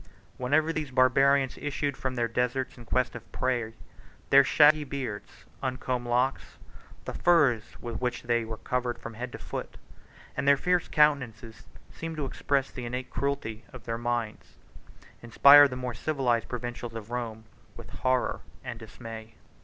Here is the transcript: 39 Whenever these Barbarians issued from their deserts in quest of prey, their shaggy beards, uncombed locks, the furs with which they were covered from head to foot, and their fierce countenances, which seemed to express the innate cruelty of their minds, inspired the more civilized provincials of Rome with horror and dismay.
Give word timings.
39 0.01 0.13
Whenever 0.39 0.73
these 0.73 0.89
Barbarians 0.89 1.59
issued 1.59 1.95
from 1.95 2.15
their 2.15 2.27
deserts 2.27 2.75
in 2.75 2.85
quest 2.85 3.13
of 3.13 3.31
prey, 3.31 3.75
their 4.31 4.43
shaggy 4.43 4.83
beards, 4.83 5.45
uncombed 5.61 6.07
locks, 6.07 6.57
the 7.05 7.13
furs 7.13 7.77
with 7.79 8.01
which 8.01 8.23
they 8.23 8.43
were 8.43 8.57
covered 8.57 8.97
from 8.97 9.13
head 9.13 9.31
to 9.31 9.37
foot, 9.37 9.77
and 10.35 10.47
their 10.47 10.57
fierce 10.57 10.87
countenances, 10.87 11.67
which 11.87 11.95
seemed 11.99 12.17
to 12.17 12.25
express 12.25 12.71
the 12.71 12.85
innate 12.87 13.11
cruelty 13.11 13.63
of 13.71 13.83
their 13.83 13.99
minds, 13.99 14.55
inspired 15.21 15.67
the 15.69 15.75
more 15.75 15.93
civilized 15.93 16.47
provincials 16.49 16.95
of 16.95 17.11
Rome 17.11 17.43
with 17.77 17.91
horror 17.91 18.41
and 18.63 18.79
dismay. 18.79 19.35